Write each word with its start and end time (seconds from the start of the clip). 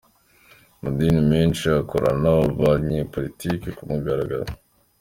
Amadini 0.79 1.21
menshi 1.31 1.65
akorana 1.81 2.31
n’abanyepolitiki 2.55 3.67
ku 3.77 3.83
mugaragaro. 3.89 4.45